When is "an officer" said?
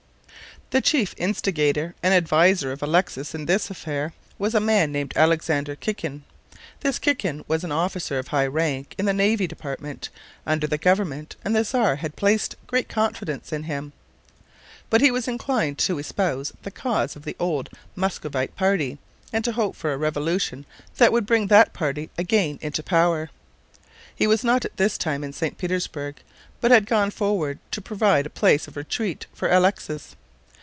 7.65-8.17